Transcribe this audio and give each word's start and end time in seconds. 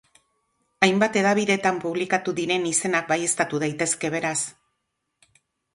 Hainbat 0.85 1.19
hedabidetan 1.21 1.77
publikatu 1.85 2.35
diren 2.41 2.67
izenak 2.71 3.09
baieztatu 3.13 3.63
daitezke, 3.67 4.13
beraz. 4.19 4.37